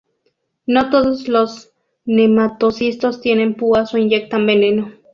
No 0.65 0.89
todos 0.89 1.27
los 1.27 1.73
nematocistos 2.05 3.21
tienen 3.21 3.53
púas 3.53 3.93
o 3.93 3.99
inyectan 3.99 4.47
veneno. 4.47 4.91